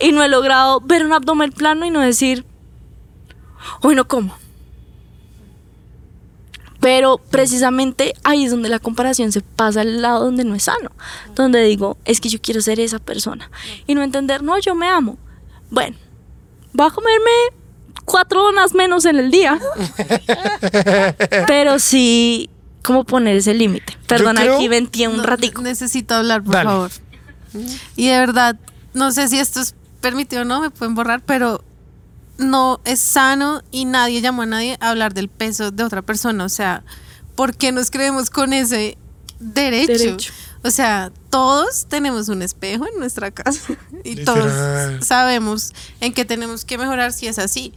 [0.00, 2.44] Y no he logrado ver un abdomen plano y no decir,
[3.82, 4.36] hoy no como.
[6.80, 10.90] Pero precisamente ahí es donde la comparación se pasa al lado donde no es sano.
[11.34, 13.50] Donde digo, es que yo quiero ser esa persona.
[13.86, 15.16] Y no entender, no, yo me amo.
[15.70, 15.96] Bueno,
[16.72, 17.30] voy a comerme
[18.04, 19.58] cuatro donas menos en el día.
[21.46, 22.50] Pero sí,
[22.84, 23.96] como poner ese límite.
[24.06, 25.62] Perdona, creo- aquí venté un No, ratico.
[25.62, 26.68] Necesito hablar, por Dale.
[26.68, 26.90] favor.
[27.96, 28.56] Y de verdad,
[28.92, 31.64] no sé si esto es permitido o no, me pueden borrar, pero
[32.38, 36.44] no es sano y nadie llamó a nadie a hablar del peso de otra persona.
[36.44, 36.84] O sea,
[37.34, 38.98] ¿por qué nos creemos con ese
[39.38, 39.92] derecho?
[39.92, 40.32] Derecho.
[40.62, 44.24] O sea, todos tenemos un espejo en nuestra casa y Literal.
[44.96, 47.72] todos sabemos en qué tenemos que mejorar si es así.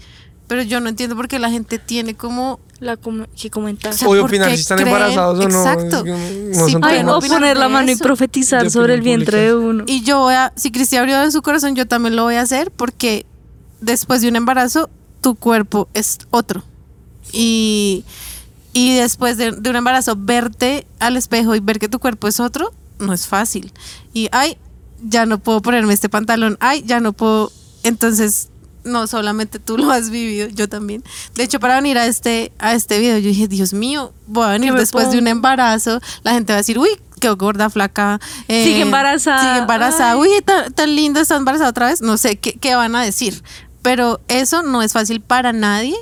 [0.50, 3.94] Pero yo no entiendo por qué la gente tiene como La com- que comentar.
[3.94, 4.94] O sea, Hoy ¿por opinar si están creen?
[4.94, 5.58] embarazados o no.
[5.60, 6.04] Exacto.
[6.06, 9.84] no Sí, Ay, no, poner la mano y profetizar sobre el vientre de uno.
[9.88, 12.42] Y yo voy a, si Cristi abrió en su corazón, yo también lo voy a
[12.42, 13.26] hacer porque
[13.80, 14.90] después de un embarazo,
[15.22, 16.64] tu cuerpo es otro.
[17.32, 18.04] Y,
[18.74, 22.40] y después de, de un embarazo, verte al espejo y ver que tu cuerpo es
[22.40, 23.72] otro, no es fácil.
[24.14, 24.58] Y, ay,
[25.04, 27.52] ya no puedo ponerme este pantalón, ay, ya no puedo.
[27.84, 28.50] Entonces,
[28.84, 31.04] no solamente tú lo has vivido, yo también.
[31.36, 34.50] De hecho, para venir a este, a este video, yo dije, Dios mío, voy a
[34.52, 36.00] venir ¿Qué me después de un embarazo.
[36.24, 36.90] La gente va a decir, uy,
[37.20, 38.20] qué gorda, flaca.
[38.48, 39.42] eh, Sigue embarazada.
[39.42, 40.12] Sigue embarazada.
[40.14, 40.20] Ay.
[40.20, 42.02] Uy, tan, tan linda, está embarazada otra vez.
[42.02, 43.44] No sé qué, qué van a decir.
[43.82, 45.96] Pero eso no es fácil para nadie,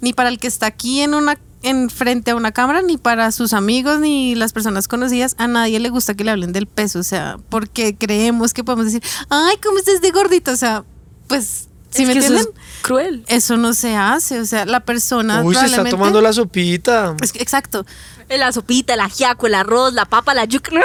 [0.00, 3.32] ni para el que está aquí en una en frente a una cámara, ni para
[3.32, 5.34] sus amigos, ni las personas conocidas.
[5.38, 6.98] A nadie le gusta que le hablen del peso.
[6.98, 10.50] O sea, porque creemos que podemos decir, ay, ¿cómo estás de gordito?
[10.52, 10.84] O sea,
[11.26, 12.54] pues, ¿sí es me que eso entienden?
[12.56, 13.24] es cruel.
[13.28, 14.40] Eso no se hace.
[14.40, 15.42] O sea, la persona.
[15.42, 17.14] Uy, se está tomando la sopita.
[17.22, 17.86] Es que- exacto.
[18.28, 20.70] La sopita, el ajiaco, el arroz, la papa, la yuca.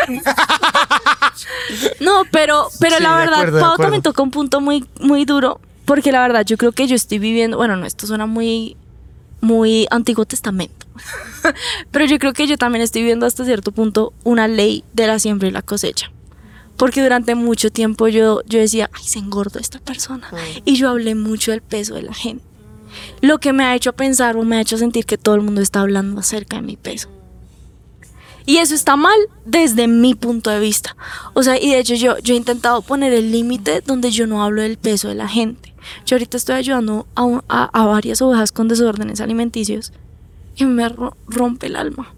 [2.01, 3.83] no, pero, pero Sí, la verdad, acuerdo, de Pau acuerdo.
[3.83, 5.59] también toca un punto muy, muy duro.
[5.85, 7.57] Porque la verdad, yo creo que yo estoy viviendo.
[7.57, 8.77] Bueno, no, esto suena muy,
[9.41, 10.85] muy Antiguo Testamento.
[11.91, 15.17] pero yo creo que yo también estoy viviendo hasta cierto punto una ley de la
[15.17, 16.11] siembra y la cosecha.
[16.79, 20.27] Porque durante mucho tiempo yo, yo decía, ay, se engordó esta persona.
[20.65, 22.43] Y yo hablé mucho del peso de la gente.
[23.21, 25.61] Lo que me ha hecho pensar o me ha hecho sentir que todo el mundo
[25.61, 27.09] está hablando acerca de mi peso.
[28.45, 30.95] Y eso está mal desde mi punto de vista.
[31.35, 34.43] O sea, y de hecho yo, yo he intentado poner el límite donde yo no
[34.43, 35.75] hablo del peso de la gente.
[36.05, 39.91] Yo ahorita estoy ayudando a, un- a- a varias ovejas con desórdenes alimenticios
[40.55, 42.13] y me ro- rompe el alma.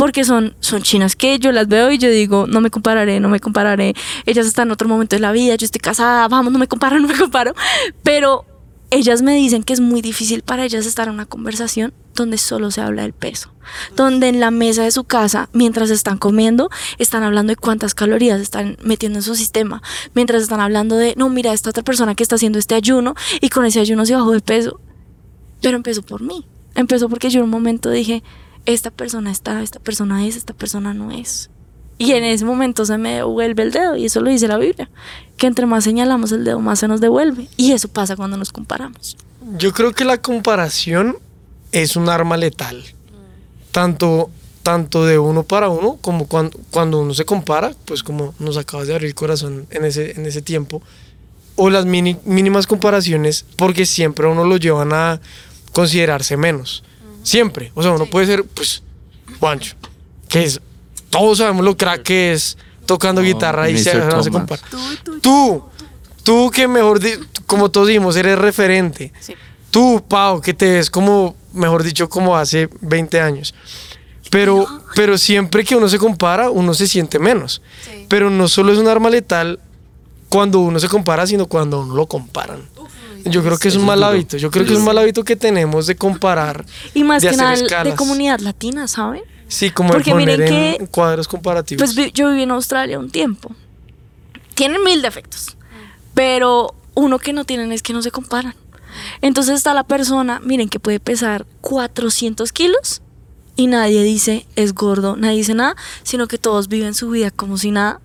[0.00, 3.28] Porque son, son chinas que yo las veo y yo digo, no me compararé, no
[3.28, 3.92] me compararé.
[4.24, 6.98] Ellas están en otro momento de la vida, yo estoy casada, vamos, no me comparo,
[7.00, 7.52] no me comparo.
[8.02, 8.46] Pero
[8.90, 12.70] ellas me dicen que es muy difícil para ellas estar en una conversación donde solo
[12.70, 13.52] se habla del peso,
[13.94, 18.40] donde en la mesa de su casa, mientras están comiendo, están hablando de cuántas calorías
[18.40, 19.82] están metiendo en su sistema,
[20.14, 23.50] mientras están hablando de, no, mira, esta otra persona que está haciendo este ayuno y
[23.50, 24.80] con ese ayuno se bajó de peso,
[25.60, 28.22] pero empezó por mí, empezó porque yo en un momento dije,
[28.66, 31.50] esta persona está, esta persona es, esta persona no es.
[31.98, 34.88] Y en ese momento se me devuelve el dedo, y eso lo dice la Biblia,
[35.36, 37.48] que entre más señalamos el dedo, más se nos devuelve.
[37.56, 39.16] Y eso pasa cuando nos comparamos.
[39.58, 41.18] Yo creo que la comparación
[41.72, 42.82] es un arma letal.
[43.70, 44.30] Tanto,
[44.62, 48.86] tanto de uno para uno, como cuando, cuando uno se compara, pues como nos acabas
[48.86, 50.82] de abrir el corazón en ese, en ese tiempo,
[51.56, 55.20] o las mini- mínimas comparaciones, porque siempre a uno lo llevan a
[55.72, 56.82] considerarse menos.
[57.22, 57.70] Siempre.
[57.74, 58.82] O sea, uno puede ser, pues,
[59.38, 59.74] Juancho,
[60.28, 60.60] que es,
[61.10, 62.56] todos sabemos lo crack que es
[62.86, 64.62] tocando guitarra y se, no se compara.
[65.20, 65.64] Tú,
[66.22, 69.12] tú que mejor, di- como todos dijimos, eres referente.
[69.20, 69.34] Sí.
[69.70, 73.54] Tú, Pau, que te ves como, mejor dicho, como hace 20 años.
[74.30, 77.62] Pero, pero siempre que uno se compara, uno se siente menos.
[77.84, 78.06] Sí.
[78.08, 79.58] Pero no solo es un arma letal
[80.28, 82.68] cuando uno se compara, sino cuando uno lo comparan.
[83.24, 84.36] Yo creo que es un mal hábito.
[84.36, 86.64] Yo creo que es un mal hábito que tenemos de comparar.
[86.94, 87.94] Y más de que nada de escalas.
[87.94, 89.22] comunidad latina, ¿saben?
[89.48, 91.94] Sí, como Porque de poner miren en que- cuadros comparativos.
[91.94, 93.54] Pues yo viví en Australia un tiempo.
[94.54, 95.56] Tienen mil defectos,
[96.14, 98.54] pero uno que no tienen es que no se comparan.
[99.22, 103.02] Entonces está la persona, miren, que puede pesar 400 kilos
[103.56, 107.56] y nadie dice es gordo, nadie dice nada, sino que todos viven su vida como
[107.56, 108.00] si nada.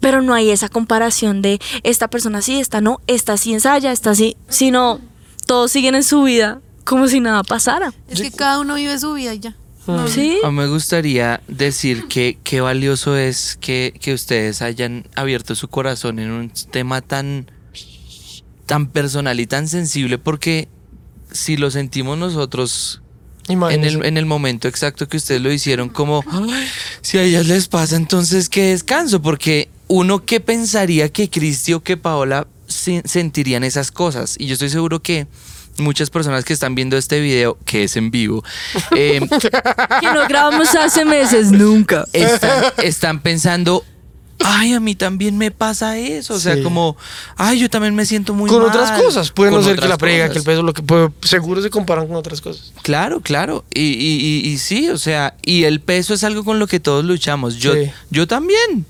[0.00, 4.14] Pero no hay esa comparación de esta persona sí, esta no, esta sí ensaya, esta
[4.14, 5.00] sí, sino
[5.46, 7.92] todos siguen en su vida como si nada pasara.
[8.08, 9.56] Es que cada uno vive su vida y ya.
[10.06, 10.38] ¿Sí?
[10.44, 15.66] A mí me gustaría decir que qué valioso es que, que ustedes hayan abierto su
[15.66, 17.50] corazón en un tema tan,
[18.66, 20.68] tan personal y tan sensible porque
[21.32, 23.01] si lo sentimos nosotros
[23.52, 26.66] en el, en el momento exacto que ustedes lo hicieron, como "Ay,
[27.00, 31.82] si a ellas les pasa, entonces qué descanso, porque uno que pensaría que Cristi o
[31.82, 35.26] que Paola se- sentirían esas cosas, y yo estoy seguro que
[35.78, 38.44] muchas personas que están viendo este video, que es en vivo,
[38.96, 39.20] eh,
[40.00, 42.06] Que no grabamos hace meses, nunca.
[42.12, 43.84] están, están pensando,
[44.40, 46.34] ay, a mí también me pasa eso.
[46.34, 46.62] O sea, Sí.
[46.62, 46.96] como,
[47.36, 48.68] ay, yo también me siento muy con mal.
[48.68, 49.30] otras cosas.
[49.30, 52.06] Puede no ser que la prega, que el peso, lo que puede, seguro se comparan
[52.06, 52.72] con otras cosas.
[52.82, 53.64] Claro, claro.
[53.74, 56.80] Y, y, y, y sí, o sea, y el peso es algo con lo que
[56.80, 57.56] todos luchamos.
[57.56, 57.90] Yo, Sí.
[58.10, 58.86] yo también.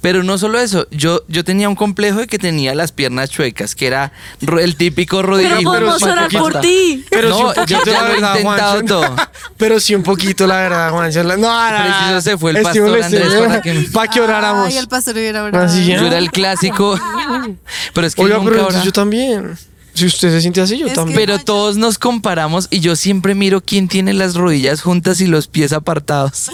[0.00, 3.74] Pero no solo eso, yo, yo tenía un complejo de que tenía las piernas chuecas,
[3.74, 4.12] que era
[4.60, 5.56] el típico rodillo.
[5.56, 7.04] Pero podemos orar por ti.
[7.10, 8.86] Pero No, un yo ya la lo he verdad, intentado Juancho.
[8.86, 9.16] todo.
[9.56, 11.24] Pero sí un poquito, la verdad, Juancho.
[11.24, 11.84] No, no, no.
[11.84, 14.66] Preciso se fue el pastor Andrés para que- para que oráramos.
[14.68, 15.74] Ay, el pastor hubiera orado.
[15.78, 16.98] Yo era el clásico.
[17.94, 18.68] Pero es que Oiga, nunca pero ora.
[18.68, 19.56] entonces yo también.
[19.94, 21.16] Si usted se siente así, yo Es también.
[21.16, 25.46] Pero todos nos comparamos y yo siempre miro quién tiene las rodillas juntas y los
[25.46, 26.50] pies apartados.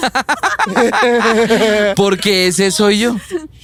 [1.95, 3.15] Porque ese soy yo.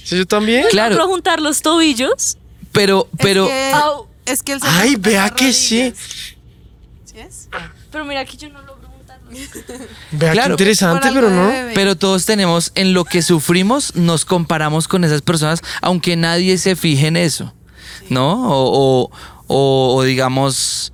[0.04, 0.64] Sí, yo también.
[0.70, 2.38] Claro, Ejemplo, juntar los tobillos.
[2.72, 4.06] pero, pero es que, Au.
[4.26, 5.78] es que él se Ay, vea que sí.
[5.90, 5.98] rodillas.
[7.04, 7.48] ¿Sí es?
[7.90, 9.32] Pero mira que yo no logro juntarlos.
[10.12, 10.56] Vea Claro.
[10.56, 11.50] qué interesante, pero no.
[11.74, 16.76] pero todos tenemos en lo que sufrimos, nos comparamos con esas personas, aunque nadie se
[16.76, 17.52] fije en eso,
[18.10, 18.50] ¿no?
[18.50, 19.10] O, o-
[19.48, 20.92] o- o digamos,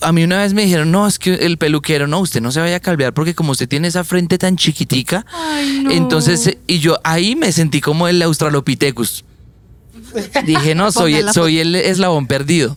[0.00, 2.60] a mí una vez me dijeron, no, es que el peluquero, no, usted no se
[2.60, 5.24] vaya a calvear porque como usted tiene esa frente tan chiquitica,
[5.90, 9.24] entonces, eh, y yo ahí me sentí como el Australopithecus.
[10.44, 12.76] Dije, no, soy, la soy el eslabón perdido.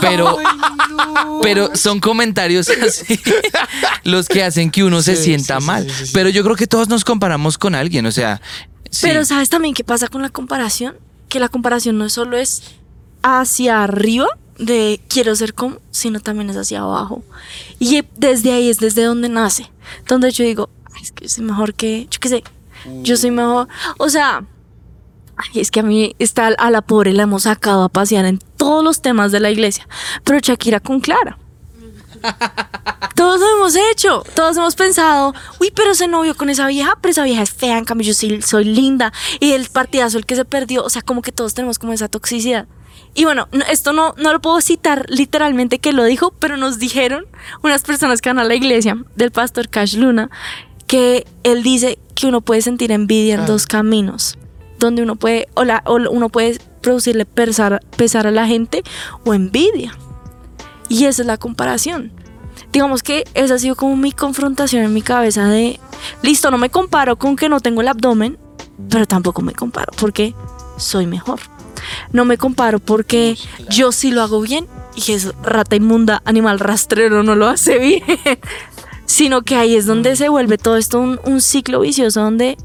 [0.00, 0.36] Pero,
[1.42, 3.18] pero son comentarios así
[4.04, 5.84] los que hacen que uno se sienta sí, mal.
[5.84, 6.12] sí, sí, sí.
[6.14, 8.40] Pero yo creo que todos nos comparamos con alguien, o sea.
[8.90, 9.00] sí.
[9.02, 10.94] Pero ¿sabes también qué pasa con la comparación?
[11.28, 12.62] Que la comparación no solo es
[13.26, 17.24] hacia arriba de quiero ser como, sino también es hacia abajo.
[17.78, 19.70] Y desde ahí es desde donde nace.
[20.06, 22.44] Donde yo digo, "Ay, es que yo soy mejor que, yo qué sé,
[23.02, 23.68] yo soy mejor.
[23.98, 24.44] O sea,
[25.36, 28.38] ay, es que a mí está a la pobre la hemos sacado a pasear en
[28.56, 29.88] todos los temas de la iglesia.
[30.22, 31.38] Pero Shakira con Clara.
[33.14, 37.12] Todos lo hemos hecho, todos hemos pensado, uy, pero ese novio con esa vieja, pero
[37.12, 40.36] esa vieja es fea, en cambio yo soy, soy linda, y el partidazo el que
[40.36, 42.66] se perdió, o sea, como que todos tenemos como esa toxicidad.
[43.16, 46.78] Y bueno, no- esto no, no lo puedo citar literalmente que lo dijo, pero nos
[46.78, 47.24] dijeron
[47.62, 50.30] unas personas que van a la iglesia del pastor Cash Luna,
[50.86, 53.46] que él dice que uno puede sentir envidia en Ah.
[53.46, 54.38] dos caminos,
[54.78, 58.82] donde uno puede, o, la- o uno puede producirle pesar, pesar a la gente
[59.24, 59.96] o envidia.
[60.88, 62.12] Y esa es la comparación.
[62.72, 65.80] Digamos que esa ha sido como mi confrontación en mi cabeza de,
[66.22, 68.38] listo, no me comparo con que no tengo el abdomen,
[68.90, 70.34] pero tampoco me comparo porque
[70.76, 71.40] soy mejor.
[72.12, 73.36] No me comparo porque
[73.70, 78.02] yo sí lo hago bien y es rata inmunda, animal rastrero, no lo hace bien.
[79.06, 82.56] Sino que ahí es donde se vuelve todo esto un, un ciclo vicioso donde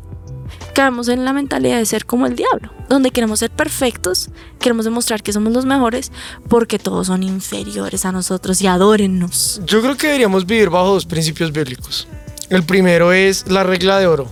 [0.74, 4.30] caemos en la mentalidad de ser como el diablo, donde queremos ser perfectos,
[4.60, 6.12] queremos demostrar que somos los mejores
[6.48, 9.62] porque todos son inferiores a nosotros y adórennos.
[9.66, 12.08] Yo creo que deberíamos vivir bajo dos principios bíblicos.
[12.50, 14.28] El primero es la regla de oro.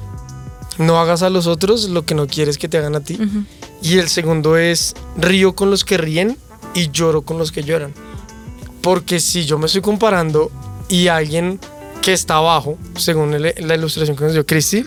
[0.78, 3.18] No hagas a los otros lo que no quieres que te hagan a ti.
[3.82, 6.38] Y el segundo es río con los que ríen
[6.74, 7.94] y lloro con los que lloran.
[8.82, 10.52] Porque si yo me estoy comparando
[10.88, 11.60] y alguien
[12.02, 14.86] que está abajo, según el- la ilustración que nos dio Cristi,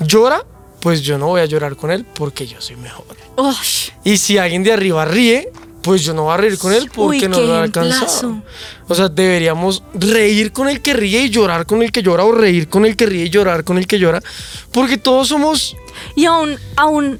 [0.00, 0.44] llora,
[0.80, 3.04] pues yo no voy a llorar con él porque yo soy mejor.
[3.36, 3.54] Uy,
[4.04, 5.50] Y si alguien de arriba ríe,
[5.82, 8.42] pues yo no voy a reír con él porque Uy, no lo ha alcanzado.
[8.88, 12.32] O sea, deberíamos reír con el que ríe y llorar con el que llora o
[12.32, 14.20] reír con el que ríe y llorar con el que llora,
[14.72, 15.76] porque todos somos
[16.16, 17.18] y aún, aún,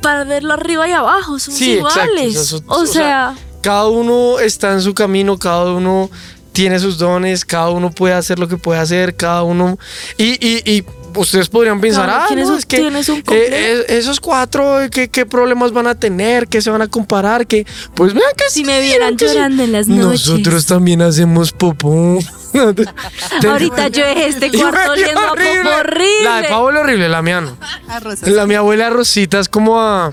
[0.00, 2.12] para verlo arriba y abajo, sí, exacto.
[2.14, 2.46] iguales.
[2.46, 6.10] so- o sea, cada uno está en su camino, cada uno
[6.52, 9.78] tiene sus dones, cada uno puede hacer lo que puede hacer, cada uno
[10.18, 10.84] y, y, y
[11.14, 13.30] ustedes podrían pensar, ah, no, un- es que eh, complejo".
[13.52, 16.48] eh, esos cuatro, ¿qué, qué problemas van a tener?
[16.48, 17.46] ¿Qué se van a comparar?
[17.46, 17.66] ¿Qué?
[17.94, 20.26] Pues vean que Si me vieran que llorando en las noches.
[20.28, 22.18] Nosotros también hacemos popó.
[23.48, 26.24] ahorita yo dejé este cuarto oliendo a poco horrible.
[26.24, 27.56] La de huele horrible, la mía no.
[28.22, 30.12] La mía huele a rositas como a,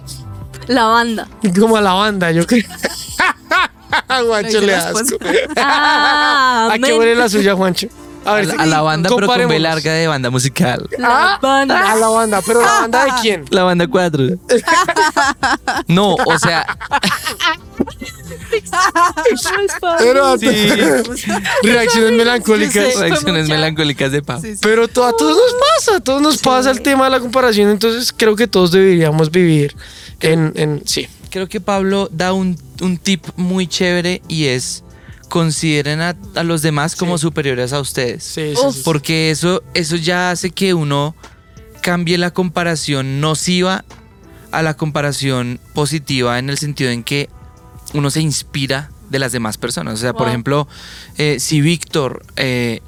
[0.67, 1.27] La banda.
[1.59, 2.63] como a lavanda, yo creo.
[4.27, 5.17] Juancho le la asco.
[5.55, 7.87] Ah, ¿A qué huele la suya, Juancho?
[8.27, 10.87] A la, sí, a la banda, pero con B larga de banda musical.
[10.97, 11.91] La Ah, banda.
[11.91, 13.45] A la banda, pero la banda de quién?
[13.49, 14.23] La banda 4.
[15.87, 16.65] No, o sea,
[19.99, 20.35] Pero
[21.63, 22.93] reacciones melancólicas.
[22.93, 22.99] Sí.
[22.99, 24.41] reacciones melancólicas de Pau.
[24.41, 24.59] Sí, sí.
[24.61, 27.69] Pero to- a todos nos pasa, a todos nos pasa el tema de la comparación,
[27.69, 29.75] entonces creo que todos deberíamos vivir
[30.21, 31.07] en, en sí.
[31.29, 34.83] Creo que Pablo da un, un tip muy chévere y es
[35.29, 37.23] consideren a, a los demás como Sí.
[37.23, 38.23] superiores a ustedes.
[38.23, 38.75] Sí, sí, Uf.
[38.75, 38.81] sí.
[38.83, 41.15] Porque eso, eso ya hace que uno
[41.81, 43.85] cambie la comparación nociva
[44.51, 47.29] a la comparación positiva en el sentido en que
[47.93, 49.93] uno se inspira de las demás personas.
[49.93, 50.67] O sea, por ejemplo,
[51.17, 52.81] eh, si Víctor eh,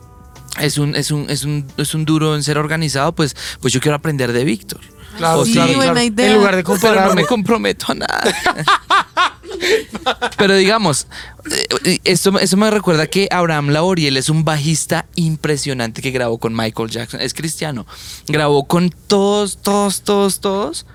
[0.59, 3.79] es, un, es, un, es, un, es un duro en ser organizado, pues, pues yo
[3.79, 4.81] quiero aprender de Víctor.
[5.17, 6.05] Claro, Sí, claro, buena claro.
[6.07, 6.27] idea.
[6.27, 7.21] En lugar de Pero no compararme.
[7.21, 8.23] me comprometo a nada.
[10.37, 11.07] Pero digamos,
[11.83, 16.55] eh, esto, esto me recuerda que Abraham Laboriel es un bajista impresionante que grabó con
[16.55, 17.19] Michael Jackson.
[17.21, 17.85] Es cristiano.
[18.27, 20.85] Grabó con todos, todos, todos, todos.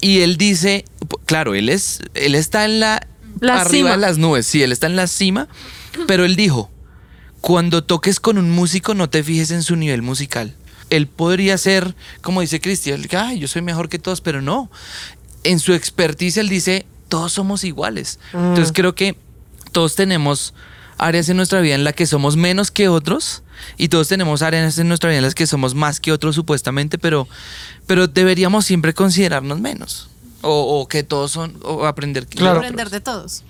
[0.00, 0.84] Y él dice,
[1.26, 3.06] claro, él es, él está en la,
[3.40, 3.90] La arriba cima.
[3.92, 4.46] de las nubes.
[4.46, 5.46] Sí, él está en la cima.
[6.06, 6.70] Pero él dijo,
[7.40, 10.54] cuando toques con un músico, no te fijes en su nivel musical.
[10.90, 14.70] Él podría ser, como dice Cristian, ay, yo soy mejor que todos, pero no.
[15.44, 18.18] En su expertise él dice, todos somos iguales.
[18.32, 19.16] Entonces creo que
[19.72, 20.54] todos tenemos
[20.98, 23.42] áreas en nuestra vida en las que somos menos que otros
[23.78, 26.98] y todos tenemos áreas en nuestra vida en las que somos más que otros supuestamente,
[26.98, 27.26] pero,
[27.86, 30.08] pero deberíamos siempre considerarnos menos.
[30.42, 32.58] O, o que todos son, o aprender que Claro.
[32.58, 33.42] Aprender de todos.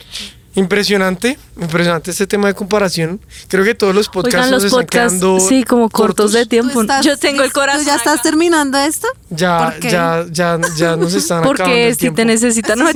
[0.57, 3.21] Impresionante, impresionante este tema de comparación.
[3.49, 6.43] Creo que todos los podcasts Oigan, nos los están podcasts, quedando sí, como cortos de
[6.43, 6.81] ¿Tú tiempo.
[6.81, 7.83] estás Yo tengo el corazón.
[7.83, 8.23] ¿Tú ya estás acá.
[8.23, 9.07] terminando esto?
[9.31, 12.17] Ya, ya, ya, ya nos están acabando Porque el si tiempo.
[12.17, 12.85] te necesitan, no.
[12.91, 12.95] Me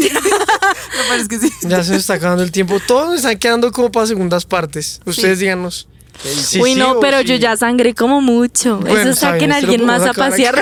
[1.08, 1.50] parece que sí.
[1.62, 2.80] Ya se nos está acabando el tiempo.
[2.84, 5.00] Todos nos están quedando como para segundas partes.
[5.04, 5.86] Ustedes díganos.
[6.22, 7.24] Sí, Uy, sí no, pero sí.
[7.26, 8.78] yo ya sangré como mucho.
[8.78, 10.54] Bueno, Eso está saquen a alguien más a pasear.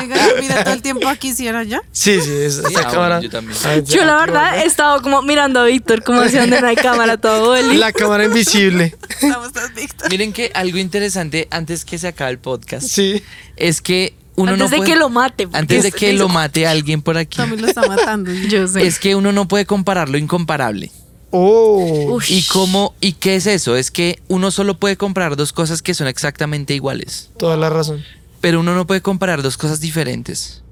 [0.00, 1.80] Oiga, mira todo el tiempo aquí, ¿sí era ya?
[1.92, 2.96] Sí, sí, esa ah, cámara.
[3.16, 3.58] bueno, yo también.
[3.64, 6.76] Ah, Yo la verdad he estado como mirando a Víctor como hacia donde no hay
[6.76, 7.76] cámara todo boli.
[7.76, 8.96] La cámara invisible.
[9.08, 10.10] Estamos Víctor.
[10.10, 13.22] Miren que algo interesante antes que se acabe el podcast Sí.
[13.56, 15.48] es que uno Antes no de puede- que lo mate.
[15.52, 18.30] antes de que lo mate alguien por aquí También lo está matando.
[18.48, 18.86] Yo sé.
[18.86, 20.90] es que uno no puede comparar lo incomparable.
[21.38, 22.14] Oh.
[22.14, 22.30] Ush.
[22.30, 23.76] ¿Y cómo y qué es eso?
[23.76, 28.02] Es que uno solo puede comparar dos cosas que son exactamente iguales, Toda la razón.
[28.40, 30.62] pero uno no puede comparar dos cosas diferentes.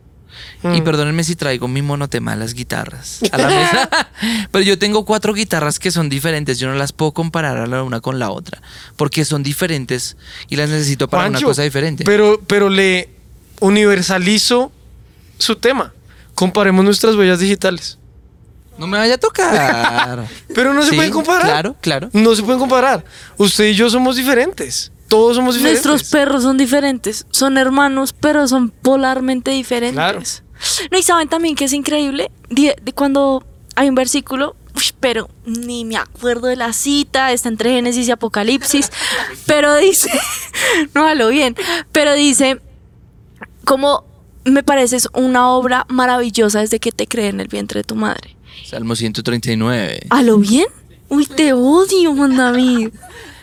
[0.65, 0.85] Y Mm.
[0.85, 3.89] perdónenme si traigo mi monotema las guitarras a la mesa.
[4.51, 6.59] Pero yo tengo cuatro guitarras que son diferentes.
[6.59, 8.63] Yo no las puedo comparar la una con la otra.
[8.97, 10.17] Porque son diferentes
[10.49, 12.05] y las necesito para Juancho, una cosa diferente.
[12.05, 13.11] Pero, pero le
[13.61, 14.73] universalizo
[15.39, 15.93] su tema.
[16.35, 17.99] Comparemos nuestras huellas digitales.
[18.79, 20.27] No me vaya a tocar.
[20.55, 21.43] Pero no se Sí, pueden comparar.
[21.47, 22.11] Claro, claro.
[22.13, 23.05] No se pueden comparar.
[23.37, 24.91] Usted y yo somos diferentes.
[25.09, 25.85] Todos somos diferentes.
[25.85, 27.27] Nuestros perros son diferentes.
[27.31, 30.43] Son hermanos, pero son polarmente diferentes.
[30.91, 33.45] No, y saben también que es increíble de, de cuando
[33.77, 34.57] hay un versículo,
[35.01, 38.91] pero ni me acuerdo de la cita, está entre Génesis y Apocalipsis,
[39.47, 40.11] pero dice,
[40.95, 41.55] no hablo bien,
[41.93, 42.61] pero dice,
[43.65, 44.05] como
[44.45, 48.37] me pareces una obra maravillosa desde que te creé en el vientre de tu madre.
[48.65, 50.07] Salmo 139.
[50.11, 50.67] ¿A lo bien?
[51.09, 52.91] Uy, te odio, Juan David.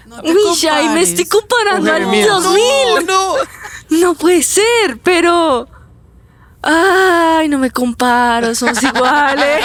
[0.07, 2.27] No te Uy, ya, y me estoy comparando al Jeremías.
[2.27, 3.05] 2000.
[3.07, 3.35] no.
[3.89, 5.67] No puede ser, pero.
[6.63, 9.63] Ay, no me comparo, somos iguales.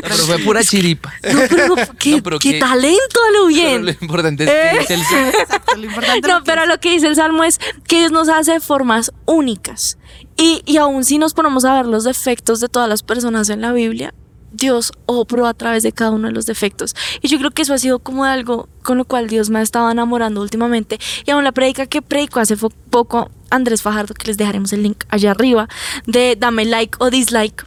[0.00, 1.12] Pero fue pura chiripa.
[1.32, 3.84] No, pero no, qué, No, pero qué qué- talento a lo Pero bien.
[3.84, 4.50] lo importante es
[4.86, 5.00] que Eh.
[5.00, 7.58] es el Exacto, lo importante es No, lo pero lo que dice el Salmo es
[7.88, 9.98] que Dios nos hace de formas únicas.
[10.36, 13.60] Y, y aún si nos ponemos a ver los defectos de todas las personas en
[13.60, 14.14] la Biblia,
[14.56, 16.94] Dios obró a través de cada uno de los defectos.
[17.22, 19.62] Y yo creo que eso ha sido como algo con lo cual Dios me ha
[19.62, 20.98] estado enamorando últimamente.
[21.24, 25.04] Y aún la predica que predicó hace poco Andrés Fajardo, que les dejaremos el link
[25.08, 25.68] allá arriba,
[26.06, 27.66] de dame like o dislike.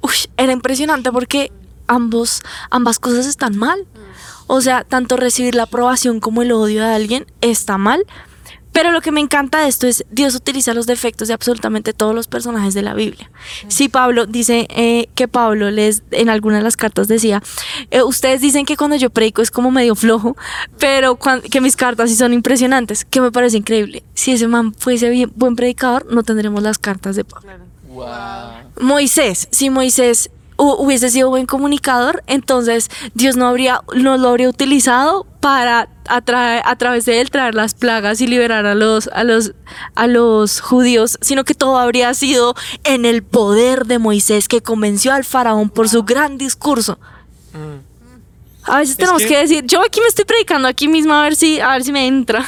[0.00, 1.52] Uy, era impresionante porque
[1.86, 3.86] ambos, ambas cosas están mal.
[4.46, 8.04] O sea, tanto recibir la aprobación como el odio de alguien está mal.
[8.72, 12.14] Pero lo que me encanta de esto es Dios utiliza los defectos de absolutamente todos
[12.14, 13.30] los personajes de la Biblia.
[13.68, 17.42] Sí, Pablo dice eh, que Pablo les en algunas de las cartas decía,
[17.90, 20.36] eh, ustedes dicen que cuando yo predico es como medio flojo,
[20.78, 21.18] pero
[21.50, 24.02] que mis cartas sí son impresionantes, que me parece increíble.
[24.14, 27.52] Si ese man fuese bien, buen predicador, no tendremos las cartas de Pablo.
[28.80, 30.30] Moisés, si Moisés
[30.62, 36.76] hubiese sido buen comunicador, entonces Dios no habría, no lo habría utilizado para atraer, a
[36.76, 39.52] través de él traer las plagas y liberar a los, a los,
[39.94, 45.12] a los judíos, sino que todo habría sido en el poder de Moisés que convenció
[45.12, 46.98] al faraón por su gran discurso.
[48.64, 49.38] A veces tenemos que- que...
[49.38, 52.06] decir, yo aquí me estoy predicando aquí mismo a ver si, a ver si me
[52.06, 52.46] entra.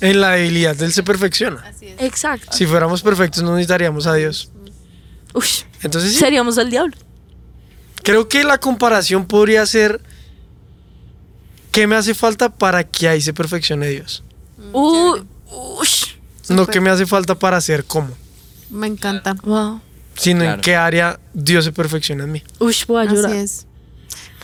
[0.00, 1.62] En la debilidad Él se perfecciona.
[1.98, 2.48] Exacto.
[2.52, 4.50] Si fuéramos perfectos no necesitaríamos a Dios.
[5.34, 5.44] Uy,
[5.82, 6.96] Entonces sí, seríamos el diablo.
[8.02, 10.00] creo que la comparación podría ser
[11.72, 14.22] ¿qué me hace falta para que ahí se perfeccione Dios?
[14.72, 15.16] Uh,
[15.50, 15.88] uy.
[16.48, 18.14] No que me hace falta para ser como,
[18.70, 19.34] Me encanta.
[19.42, 19.80] Wow.
[20.16, 20.62] sino en Claro.
[20.62, 22.42] qué área Dios se perfecciona en mí.
[22.60, 23.30] Uy, voy a llorar.
[23.32, 23.66] Así es.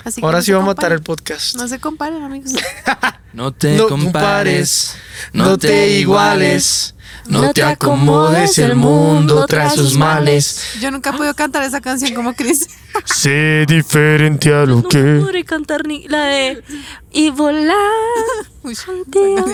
[0.03, 0.97] Así que Ahora no sí se va a matar comparen.
[0.99, 1.57] el podcast.
[1.57, 2.53] No se comparen, amigos.
[3.33, 4.97] No te No compares,
[5.33, 6.97] no, no te te iguales,
[7.31, 10.75] no te acomodes, el mundo trae sus males.
[10.81, 12.69] Yo nunca he podido cantar esa canción como Chris.
[13.05, 14.83] Sé diferente a lo No
[15.23, 16.63] podré cantar ni la de
[17.13, 17.77] y volar.
[18.63, 18.77] Uy.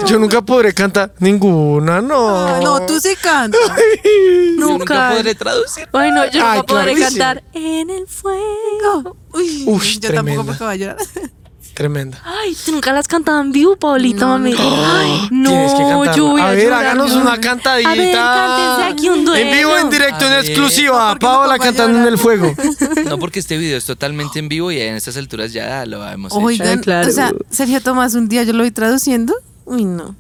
[0.07, 2.47] Yo nunca podré cantar ninguna, no.
[2.47, 3.61] Ah, no, tú sí cantas.
[4.05, 4.11] Yo
[4.57, 5.11] nunca Nunca.
[5.15, 5.89] podré traducir.
[5.93, 9.17] Ay, no, yo Ay, nunca podré cantar en el fuego.
[9.33, 10.43] Uy, Ush, yo tremenda.
[10.43, 10.97] tampoco porque voy a llorar.
[11.77, 12.23] Tremenda.
[12.25, 14.55] Ay, tú nunca las cantabas en vivo, Paulita, No, mami.
[14.59, 16.17] Ay, no, Tienes que cantarla.
[16.17, 16.81] yo voy a, a ver, llorar.
[16.87, 17.21] háganos no.
[17.21, 17.91] una cantadita.
[17.91, 19.47] A ver, cántense aquí un duelo.
[19.51, 20.45] En vivo, en directo, A en ver.
[20.47, 21.11] exclusiva.
[21.11, 22.55] ¿Por qué no Paola cantando en el fuego.
[23.07, 26.33] No, porque este video es totalmente en vivo y en estas alturas ya lo hemos
[26.33, 26.41] hecho.
[26.43, 27.09] Oigan, claro.
[27.09, 29.35] o sea, Sergio Tomás un día yo lo vi traduciendo.
[29.67, 30.17] Uy, no.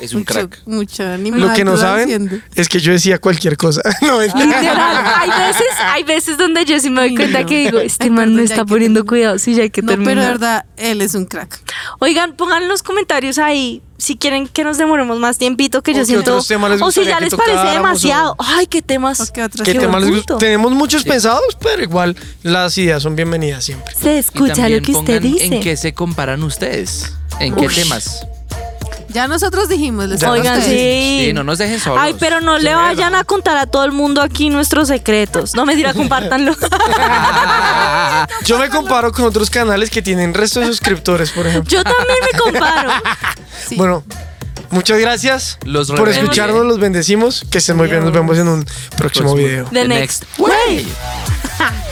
[0.00, 0.62] Es un mucho, crack.
[0.66, 1.40] Mucho animal.
[1.40, 3.82] Lo que no saben es que yo decía cualquier cosa.
[4.02, 4.20] No.
[4.20, 7.46] Literal, hay veces, hay veces donde yo sí me doy cuenta no.
[7.46, 10.10] que digo, este man no está poniendo cuidado, sí, ya hay que No, terminar.
[10.14, 11.60] pero de verdad, él es un crack.
[12.00, 15.94] Oigan, pongan en los comentarios ahí si quieren que nos demoremos más tiempito, que O
[15.94, 16.30] yo siento.
[16.32, 18.32] otros temas les o si ya que les parece demasiado.
[18.32, 19.20] o- Ay, qué temas.
[19.20, 20.24] ¿O qué otros ¿Qué Qué temas les?
[20.38, 23.94] Tenemos muchos pensados, pero igual las ideas son bienvenidas siempre.
[23.94, 25.44] Se escucha lo que usted dice.
[25.44, 27.12] ¿En qué se comparan ustedes?
[27.38, 28.26] ¿En qué temas?
[29.12, 31.24] Ya nosotros dijimos, les Ya Oigan, sí.
[31.26, 31.98] Sí, no nos dejen solos.
[32.00, 35.54] Ay, pero no le vayan a contar a todo el mundo aquí nuestros secretos.
[35.54, 36.54] No me dirá, compártanlo.
[38.44, 41.70] Yo me comparo con otros canales que tienen resto de suscriptores, por ejemplo.
[41.70, 42.90] Yo también me comparo.
[43.66, 43.76] Sí.
[43.76, 44.04] Bueno,
[44.70, 47.44] muchas gracias Los por escucharnos, los bendecimos.
[47.50, 48.64] Que estén muy bien, nos vemos en un
[48.96, 49.34] próximo Próximo.
[49.34, 49.64] video.
[49.72, 50.86] The next way.